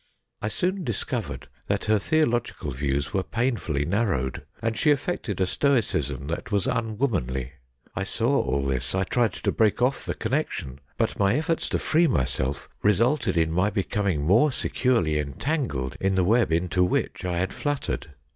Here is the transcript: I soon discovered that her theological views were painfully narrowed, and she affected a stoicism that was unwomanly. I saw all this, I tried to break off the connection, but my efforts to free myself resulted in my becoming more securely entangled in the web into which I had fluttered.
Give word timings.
I 0.41 0.47
soon 0.47 0.83
discovered 0.83 1.47
that 1.67 1.85
her 1.85 1.99
theological 1.99 2.71
views 2.71 3.13
were 3.13 3.21
painfully 3.21 3.85
narrowed, 3.85 4.41
and 4.59 4.75
she 4.75 4.89
affected 4.89 5.39
a 5.39 5.45
stoicism 5.45 6.25
that 6.25 6.51
was 6.51 6.65
unwomanly. 6.65 7.51
I 7.95 8.03
saw 8.03 8.41
all 8.41 8.65
this, 8.65 8.95
I 8.95 9.03
tried 9.03 9.33
to 9.33 9.51
break 9.51 9.79
off 9.79 10.03
the 10.03 10.15
connection, 10.15 10.79
but 10.97 11.19
my 11.19 11.35
efforts 11.35 11.69
to 11.69 11.77
free 11.77 12.07
myself 12.07 12.67
resulted 12.81 13.37
in 13.37 13.51
my 13.51 13.69
becoming 13.69 14.23
more 14.23 14.51
securely 14.51 15.19
entangled 15.19 15.97
in 15.99 16.15
the 16.15 16.23
web 16.25 16.51
into 16.51 16.83
which 16.83 17.23
I 17.23 17.37
had 17.37 17.53
fluttered. 17.53 18.09